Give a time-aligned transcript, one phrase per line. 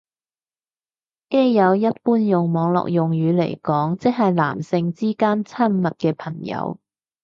[1.29, 2.13] 基友用一般
[2.51, 6.79] 網絡用語嚟講即係男性之間親密嘅朋友